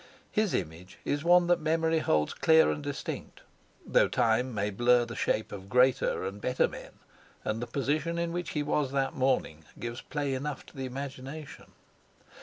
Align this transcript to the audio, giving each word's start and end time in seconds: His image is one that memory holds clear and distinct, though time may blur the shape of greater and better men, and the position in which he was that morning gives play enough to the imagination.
His 0.31 0.55
image 0.55 0.97
is 1.05 1.23
one 1.23 1.45
that 1.45 1.61
memory 1.61 1.99
holds 1.99 2.33
clear 2.33 2.71
and 2.71 2.81
distinct, 2.81 3.41
though 3.85 4.07
time 4.07 4.51
may 4.51 4.71
blur 4.71 5.05
the 5.05 5.15
shape 5.15 5.51
of 5.51 5.69
greater 5.69 6.25
and 6.25 6.41
better 6.41 6.67
men, 6.67 6.93
and 7.45 7.61
the 7.61 7.67
position 7.67 8.17
in 8.17 8.31
which 8.33 8.53
he 8.53 8.63
was 8.63 8.93
that 8.93 9.13
morning 9.13 9.63
gives 9.77 10.01
play 10.01 10.33
enough 10.33 10.65
to 10.65 10.75
the 10.75 10.85
imagination. 10.85 11.73